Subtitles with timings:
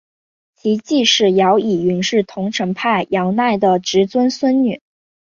[0.55, 4.81] 其继室姚倚云是桐城派姚鼐的侄曾孙女。